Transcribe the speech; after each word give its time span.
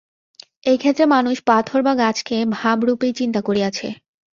এই 0.63 0.77
ক্ষেত্রে 0.77 1.05
মানুষ 1.07 1.37
পাথর 1.45 1.79
বা 1.81 1.93
গাছকে 1.95 2.37
ভাবরূপেই 2.55 3.13
চিন্তা 3.13 3.41
করিয়াছে। 3.41 3.87